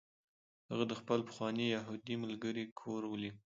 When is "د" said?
0.87-0.93